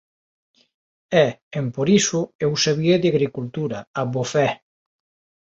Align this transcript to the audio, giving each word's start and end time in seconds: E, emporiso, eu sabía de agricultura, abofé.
E, 1.23 1.25
emporiso, 1.61 2.19
eu 2.45 2.51
sabía 2.63 2.95
de 3.01 3.07
agricultura, 3.13 3.79
abofé. 4.01 4.47